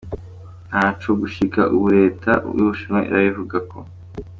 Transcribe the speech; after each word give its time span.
Nta 0.69 0.83
co 1.01 1.09
gushika 1.19 1.61
ubu 1.75 1.87
reta 1.99 2.31
y’Ubushinwa 2.55 2.99
irabivugako. 3.09 3.77